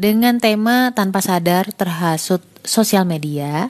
[0.00, 3.68] dengan tema tanpa sadar terhasut sosial media.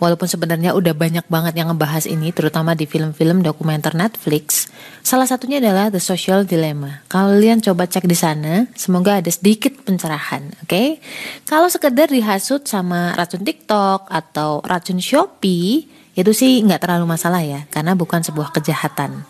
[0.00, 4.72] Walaupun sebenarnya udah banyak banget yang ngebahas ini, terutama di film-film dokumenter Netflix.
[5.04, 7.04] Salah satunya adalah The Social Dilemma.
[7.04, 10.72] Kalian coba cek di sana, semoga ada sedikit pencerahan, oke?
[10.72, 11.04] Okay?
[11.44, 15.84] Kalau sekedar dihasut sama racun TikTok atau racun Shopee,
[16.16, 19.28] itu sih nggak terlalu masalah ya, karena bukan sebuah kejahatan.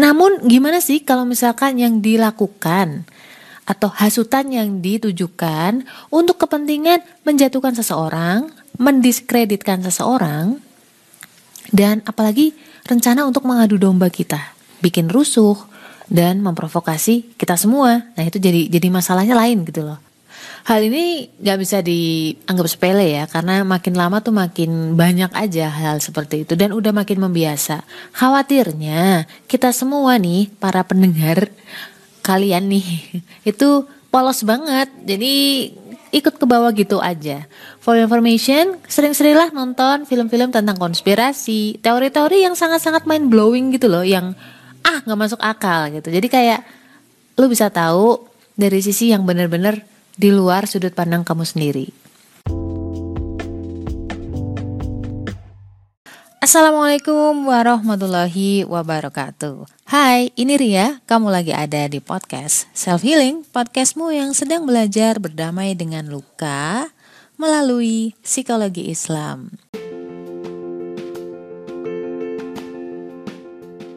[0.00, 3.04] Namun gimana sih kalau misalkan yang dilakukan
[3.62, 10.58] atau hasutan yang ditujukan untuk kepentingan menjatuhkan seseorang, mendiskreditkan seseorang,
[11.70, 12.52] dan apalagi
[12.84, 15.54] rencana untuk mengadu domba kita, bikin rusuh
[16.10, 18.02] dan memprovokasi kita semua.
[18.18, 20.02] Nah itu jadi jadi masalahnya lain gitu loh.
[20.62, 25.98] Hal ini gak bisa dianggap sepele ya Karena makin lama tuh makin banyak aja hal
[25.98, 27.82] seperti itu Dan udah makin membiasa
[28.14, 31.50] Khawatirnya kita semua nih para pendengar
[32.22, 32.86] kalian nih.
[33.42, 34.88] Itu polos banget.
[35.02, 35.34] Jadi
[36.12, 37.44] ikut ke bawah gitu aja.
[37.82, 44.38] For information, sering-seringlah nonton film-film tentang konspirasi Teori-teori yang sangat-sangat mind blowing gitu loh Yang
[44.86, 46.12] ah gak masuk akal gitu.
[46.12, 46.60] Jadi kayak
[47.38, 52.01] lu bisa tahu dari sisi yang bener-bener di luar sudut pandang kamu sendiri.
[56.42, 59.62] Assalamualaikum warahmatullahi wabarakatuh.
[59.86, 60.98] Hai, ini Ria.
[61.06, 66.90] Kamu lagi ada di podcast Self Healing, podcastmu yang sedang belajar berdamai dengan luka
[67.38, 69.54] melalui psikologi Islam.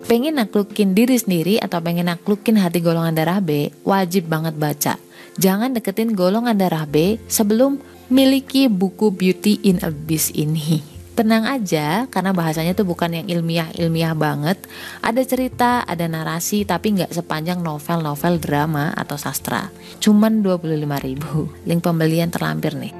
[0.05, 5.01] Pengen naklukin diri sendiri atau pengen naklukin hati golongan darah B, wajib banget baca
[5.41, 7.81] jangan deketin golongan darah B sebelum
[8.13, 10.94] miliki buku Beauty in Abyss ini.
[11.15, 14.59] Tenang aja, karena bahasanya tuh bukan yang ilmiah-ilmiah banget.
[14.99, 19.71] Ada cerita, ada narasi, tapi nggak sepanjang novel-novel drama atau sastra.
[20.03, 21.47] Cuman 25 ribu.
[21.63, 22.91] Link pembelian terlampir nih.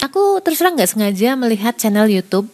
[0.00, 2.48] Aku terus terang nggak sengaja melihat channel YouTube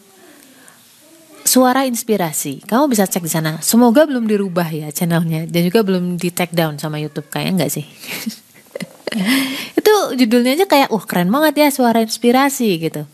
[1.52, 2.64] Suara Inspirasi.
[2.64, 3.60] Kamu bisa cek di sana.
[3.60, 7.68] Semoga belum dirubah ya channelnya dan juga belum di take down sama YouTube kayak enggak
[7.68, 7.84] sih?
[9.78, 13.04] itu judulnya aja kayak wah keren banget ya Suara Inspirasi gitu.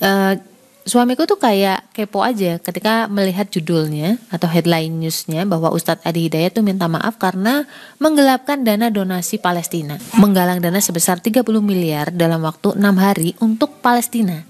[0.00, 0.40] Uh,
[0.88, 6.56] suamiku tuh kayak kepo aja ketika melihat judulnya atau headline newsnya bahwa Ustadz Adi Hidayat
[6.56, 7.68] tuh minta maaf karena
[8.00, 10.00] menggelapkan dana donasi Palestina.
[10.16, 14.40] Menggalang dana sebesar 30 miliar dalam waktu 6 hari untuk Palestina.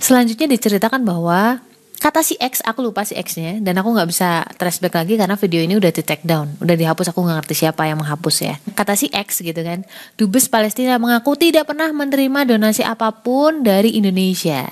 [0.00, 1.60] Selanjutnya diceritakan bahwa
[1.98, 5.34] kata si X aku lupa si X-nya dan aku nggak bisa trace back lagi karena
[5.38, 6.52] video ini udah di take down.
[6.60, 8.54] Udah dihapus aku nggak ngerti siapa yang menghapus ya.
[8.76, 9.82] Kata si X gitu kan
[10.18, 14.66] dubes Palestina mengaku tidak pernah menerima donasi apa pun dari Indonesia.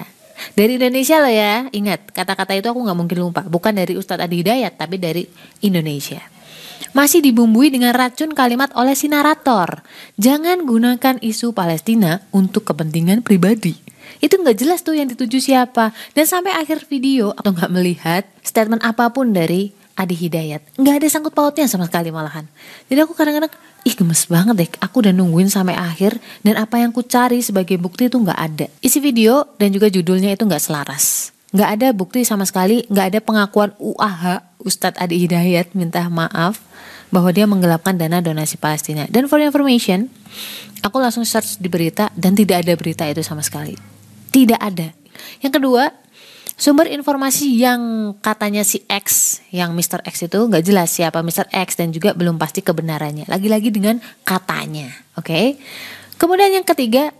[0.59, 3.43] Dari Indonesia loh ya ingat kata-kata itu aku nggak mungkin lupa.
[3.47, 5.25] Bukan dari Ustadz Adi Hidayat tapi dari
[5.63, 6.21] Indonesia.
[6.93, 9.87] Masih dibumbui dengan racun kalimat oleh si narator.
[10.19, 15.91] Jangan gunakan isu Palestina untuk kepentingan pribadi itu nggak jelas tuh yang dituju siapa.
[16.13, 20.81] Dan sampai akhir video atau nggak melihat statement apa pun dari Adi Hidayat.
[20.81, 22.49] Nggak ada sangkut pautnya sama sekali malahan.
[22.89, 23.53] Jadi aku kadang-kadang
[23.85, 24.71] ih gemes banget deh.
[24.81, 28.67] Aku udah nungguin sampai akhir dan apa yang ku cari sebagai bukti itu nggak ada.
[28.81, 31.31] Isi video dan juga judulnya itu nggak selaras.
[31.53, 36.65] Nggak ada bukti sama sekali nggak ada pengakuan UAH Ustadz Adi Hidayat minta maaf
[37.13, 39.05] bahwa dia menggelapkan dana donasi Palestina.
[39.13, 40.09] Dan for information
[40.83, 43.93] aku langsung search di berita dan tidak ada berita itu sama sekali
[44.33, 44.89] tidak ada.
[45.45, 45.93] Yang kedua,
[46.57, 50.01] sumber informasi yang katanya si X, yang Mr.
[50.09, 51.53] X itu nggak jelas siapa Mr.
[51.53, 53.29] X dan juga belum pasti kebenarannya.
[53.29, 54.89] Lagi-lagi dengan katanya,
[55.21, 55.29] oke?
[55.29, 55.47] Okay?
[56.17, 57.13] Kemudian yang ketiga,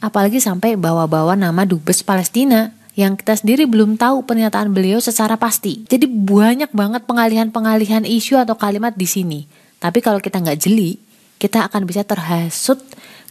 [0.00, 5.84] apalagi sampai bawa-bawa nama dubes Palestina yang kita sendiri belum tahu pernyataan beliau secara pasti.
[5.84, 9.40] Jadi banyak banget pengalihan-pengalihan isu atau kalimat di sini.
[9.76, 10.96] Tapi kalau kita nggak jeli,
[11.36, 12.80] kita akan bisa terhasut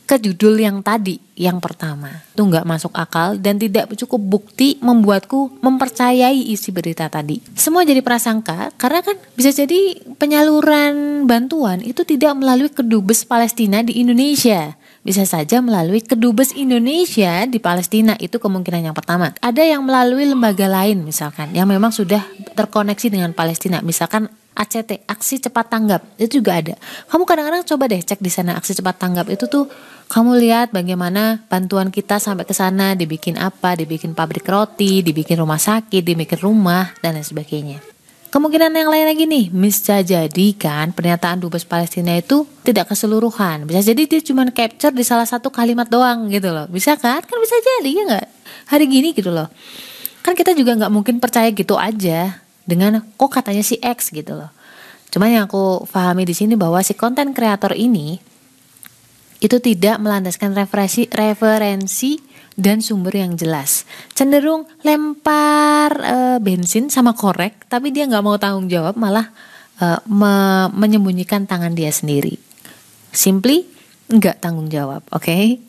[0.05, 2.21] ke judul yang tadi, yang pertama.
[2.37, 7.41] Itu nggak masuk akal dan tidak cukup bukti membuatku mempercayai isi berita tadi.
[7.57, 13.97] Semua jadi prasangka karena kan bisa jadi penyaluran bantuan itu tidak melalui kedubes Palestina di
[13.97, 14.77] Indonesia.
[15.05, 19.33] Bisa saja melalui kedubes Indonesia di Palestina itu kemungkinan yang pertama.
[19.41, 22.25] Ada yang melalui lembaga lain misalkan yang memang sudah
[22.57, 23.81] terkoneksi dengan Palestina.
[23.85, 26.79] Misalkan ACT, aksi cepat tanggap, itu juga ada.
[27.11, 29.67] Kamu kadang-kadang coba deh cek di sana aksi cepat tanggap itu tuh
[30.07, 35.59] kamu lihat bagaimana bantuan kita sampai ke sana dibikin apa, dibikin pabrik roti, dibikin rumah
[35.59, 37.83] sakit, dibikin rumah dan lain sebagainya.
[38.31, 43.63] Kemungkinan yang lain lagi nih, bisa jadi kan pernyataan dubes Palestina itu tidak keseluruhan.
[43.63, 46.67] Bisa jadi dia cuma capture di salah satu kalimat doang gitu loh.
[46.67, 47.23] Bisa kan?
[47.23, 48.27] Kan bisa jadi ya nggak?
[48.75, 49.47] Hari gini gitu loh.
[50.19, 54.51] Kan kita juga nggak mungkin percaya gitu aja dengan kok katanya si X gitu loh.
[55.13, 58.19] Cuman yang aku pahami di sini bahwa si konten kreator ini
[59.39, 62.19] itu tidak melandaskan referensi referensi
[62.55, 63.83] dan sumber yang jelas.
[64.15, 69.27] Cenderung lempar e, bensin sama korek, tapi dia nggak mau tanggung jawab, malah
[69.77, 72.39] e, me menyembunyikan tangan dia sendiri.
[73.11, 73.67] Simply
[74.07, 75.23] nggak tanggung jawab, oke?
[75.23, 75.59] Okay?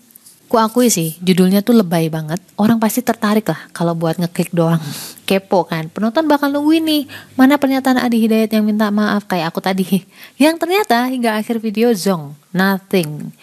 [0.47, 2.39] Ku akui sih, judulnya tuh lebay banget.
[2.55, 4.79] Orang pasti tertarik lah kalau buat ngeklik doang.
[5.29, 5.91] Kepo kan.
[5.91, 7.03] Penonton bakal nungguin nih,
[7.35, 10.07] mana pernyataan Adi Hidayat yang minta maaf kayak aku tadi.
[10.43, 13.35] Yang ternyata hingga akhir video zong, nothing.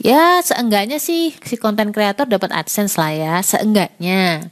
[0.00, 4.48] Ya seenggaknya sih si konten kreator dapat AdSense lah ya, seenggaknya.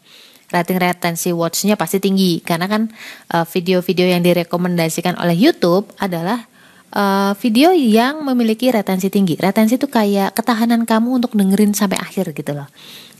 [0.53, 2.93] Rating retensi watchnya pasti tinggi karena kan
[3.33, 6.45] eh, video-video yang direkomendasikan oleh YouTube adalah
[6.93, 9.39] uh, video yang memiliki retensi tinggi.
[9.41, 12.69] Retensi itu kayak ketahanan kamu untuk dengerin sampai akhir gitu loh.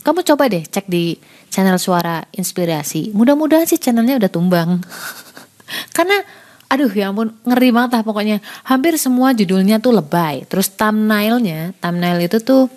[0.05, 1.17] Kamu coba deh cek di
[1.49, 3.09] channel suara inspirasi.
[3.17, 4.69] Mudah-mudahan sih channelnya udah tumbang.
[5.97, 6.21] Karena
[6.65, 8.37] aduh ya ampun ngeri banget lah pokoknya.
[8.69, 10.45] Hampir semua judulnya tuh lebay.
[10.45, 12.69] Terus thumbnailnya, thumbnail itu tuh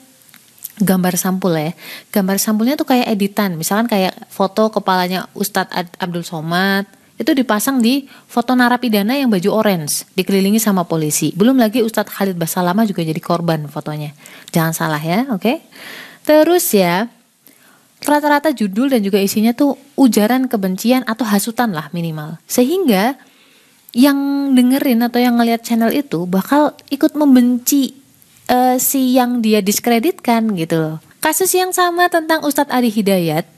[0.80, 1.76] gambar sampul ya.
[2.08, 3.60] Gambar sampulnya tuh kayak editan.
[3.60, 10.06] Misalkan kayak foto kepalanya Ustadz Abdul Somad itu dipasang di foto narapidana yang baju orange
[10.14, 11.34] dikelilingi sama polisi.
[11.34, 14.14] Belum lagi Ustadz Khalid Basalama juga jadi korban fotonya.
[14.54, 15.42] Jangan salah ya, oke?
[15.42, 15.56] Okay?
[16.22, 17.10] Terus ya,
[18.06, 22.38] rata-rata judul dan juga isinya tuh ujaran kebencian atau hasutan lah minimal.
[22.46, 23.18] Sehingga
[23.98, 27.98] yang dengerin atau yang ngelihat channel itu bakal ikut membenci
[28.46, 30.96] uh, si yang dia diskreditkan gitu loh.
[31.18, 33.57] Kasus yang sama tentang Ustadz Adi Hidayat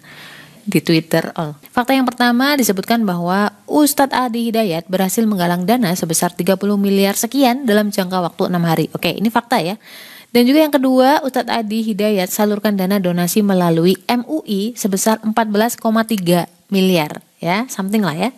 [0.70, 1.34] di Twitter.
[1.34, 1.52] Oh.
[1.74, 7.66] Fakta yang pertama disebutkan bahwa Ustadz Adi Hidayat berhasil menggalang dana sebesar 30 miliar sekian
[7.66, 8.86] dalam jangka waktu enam hari.
[8.94, 9.74] Oke, ini fakta ya.
[10.30, 15.82] Dan juga yang kedua, Ustadz Adi Hidayat salurkan dana donasi melalui MUI sebesar 14,3
[16.70, 18.30] miliar ya, something lah ya.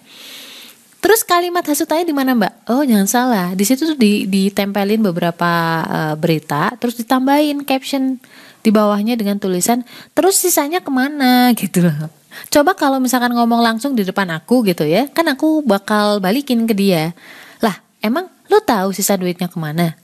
[1.03, 2.73] Terus kalimat hasutannya di mana Mbak?
[2.73, 5.51] Oh jangan salah, di situ tuh di, ditempelin beberapa
[5.85, 8.23] uh, berita, terus ditambahin caption
[8.63, 9.83] di bawahnya dengan tulisan
[10.15, 12.09] terus sisanya ke mana gitu loh
[12.49, 16.75] coba kalau misalkan ngomong langsung di depan aku gitu ya kan aku bakal balikin ke
[16.77, 17.13] dia.
[17.61, 19.97] Lah emang lo tahu sisa duitnya ke mana?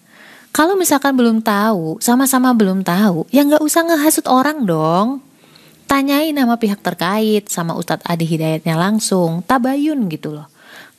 [0.53, 5.23] Kalau misalkan belum tahu sama-sama belum tahu ya nggak usah ngehasut orang dong.
[5.89, 10.45] Tanyain nama pihak terkait sama Ustadz Adi Hidayatnya langsung tabayun gitu loh.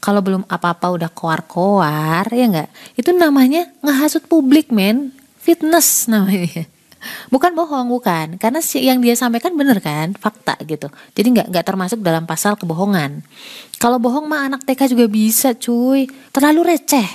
[0.02, 2.70] Kalau belum apa-apa udah koar-koar ya nggak?
[2.98, 5.14] Itu namanya ngehasut publik men.
[5.40, 6.66] Fitness namanya
[7.34, 8.36] bukan bohong bukan.
[8.38, 10.14] Karena yang dia sampaikan benar kan?
[10.16, 10.92] Fakta gitu.
[11.16, 13.24] Jadi nggak nggak termasuk dalam pasal kebohongan.
[13.80, 16.08] Kalau bohong mah anak TK juga bisa cuy.
[16.32, 17.10] Terlalu receh.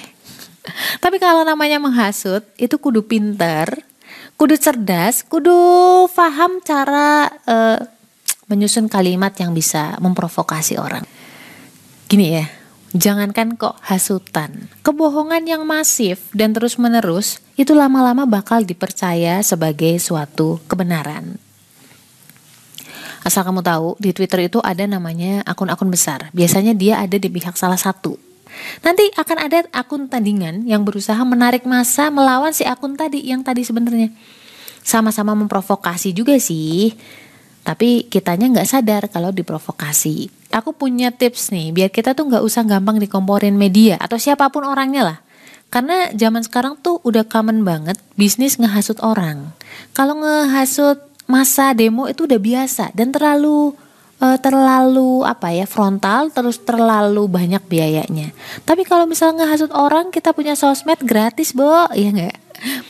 [1.04, 3.68] Tapi kalau namanya menghasut itu kudu pinter
[4.34, 5.54] kudu cerdas kudu
[6.10, 7.78] paham cara uh,
[8.50, 11.06] menyusun kalimat yang bisa memprovokasi orang.
[12.10, 12.63] Gini ya
[12.94, 21.34] Jangankan kok hasutan, kebohongan yang masif dan terus-menerus itu lama-lama bakal dipercaya sebagai suatu kebenaran.
[23.26, 26.30] Asal kamu tahu, di Twitter itu ada namanya akun-akun besar.
[26.30, 28.14] Biasanya dia ada di pihak salah satu.
[28.86, 33.66] Nanti akan ada akun tandingan yang berusaha menarik masa melawan si akun tadi yang tadi
[33.66, 34.14] sebenarnya.
[34.86, 36.94] Sama-sama memprovokasi juga sih.
[37.64, 40.43] Tapi kitanya nggak sadar kalau diprovokasi.
[40.54, 44.62] Aku punya tips nih, biar kita tuh nggak usah gampang dikomporin media atau siapa pun
[44.62, 45.18] orangnya lah.
[45.66, 49.50] Karena zaman sekarang tuh udah common banget bisnis ngehasut orang.
[49.90, 53.74] Kalau ngehasut masa demo itu udah biasa dan terlalu
[54.22, 58.30] uh, terlalu apa ya frontal terus terlalu banyak biayanya.
[58.62, 62.36] Tapi kalau misalnya ngehasut orang kita punya sosmed gratis, Bo, ya nggak?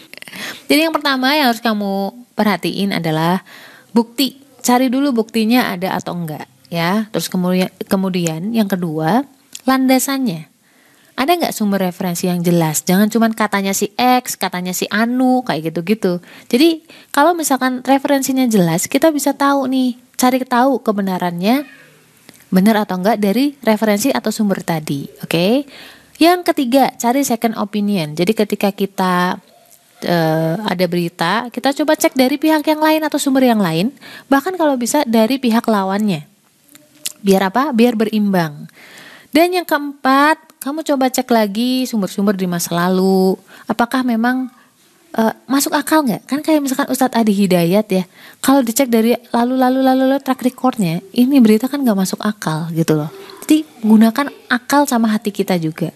[0.68, 3.40] Jadi yang pertama yang harus kamu perhatiin adalah
[3.97, 7.07] bukti cari dulu buktinya ada atau enggak ya.
[7.14, 9.23] Terus kemudian kemudian yang kedua,
[9.62, 10.50] landasannya.
[11.14, 12.83] Ada nggak sumber referensi yang jelas?
[12.83, 16.19] Jangan cuma katanya si X, katanya si Anu, kayak gitu-gitu.
[16.50, 16.83] Jadi
[17.14, 21.62] kalau misalkan referensinya jelas, kita bisa tahu nih, cari tahu kebenarannya
[22.50, 25.07] benar atau enggak dari referensi atau sumber tadi.
[25.23, 25.31] Oke.
[25.31, 25.52] Okay?
[26.19, 28.14] Yang ketiga, cari second opinion.
[28.14, 29.38] Jadi ketika kita
[30.07, 33.90] uh, ada berita, kita coba cek dari pihak yang lain atau sumber yang lain,
[34.31, 36.34] bahkan kalau bisa dari pihak lawannya.
[37.25, 37.73] Biar apa?
[37.73, 38.69] Biar berimbang.
[39.33, 43.35] Dan yang keempat, kamu coba cek lagi sumber-sumber di masa lalu.
[43.66, 44.52] Apakah memang
[45.16, 46.23] uh, masuk akal nggak?
[46.28, 48.04] Kan kayak misalkan Ustadz Adi Hidayat ya,
[48.38, 53.11] kalau dicek dari lalu-lalu lalu-lalu track recordnya, ini berita kan nggak masuk akal gitu loh.
[53.43, 55.90] Jadi gunakan akal sama hati kita juga.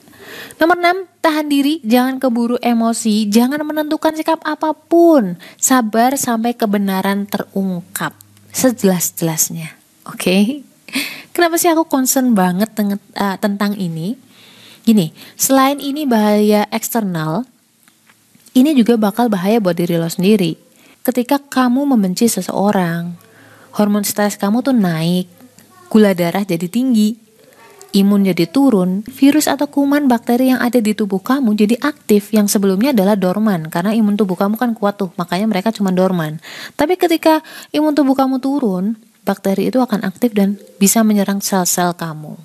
[0.61, 5.41] Nomor 6, tahan diri, jangan keburu emosi, jangan menentukan sikap apa pun.
[5.57, 8.13] Sabar sampai kebenaran terungkap
[8.53, 9.73] sejelas-jelasnya.
[10.05, 10.21] Oke?
[10.21, 10.45] Okay?
[11.33, 14.19] Kenapa sih aku concern banget uh, tentang ini?
[14.83, 17.45] Gini, selain ini bahaya eksternal,
[18.57, 20.57] ini juga bakal bahaya buat diri lo sendiri.
[21.05, 23.15] Ketika kamu membenci seseorang,
[23.77, 25.29] hormon stres kamu tuh naik,
[25.93, 27.15] gula darah jadi tinggi,
[27.95, 32.51] imun jadi turun, virus atau kuman bakteri yang ada di tubuh kamu jadi aktif yang
[32.51, 36.41] sebelumnya adalah dorman karena imun tubuh kamu kan kuat tuh, makanya mereka cuma dorman.
[36.77, 37.41] Tapi ketika
[37.73, 42.41] imun tubuh kamu turun, bakteri itu akan aktif dan bisa menyerang sel-sel kamu.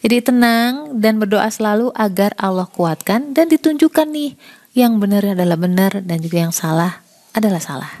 [0.00, 4.32] Jadi tenang dan berdoa selalu agar Allah kuatkan dan ditunjukkan nih
[4.72, 7.04] yang benar adalah benar dan juga yang salah
[7.36, 7.92] adalah salah.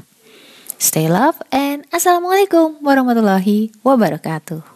[0.80, 4.71] Stay love and assalamualaikum warahmatullahi wabarakatuh.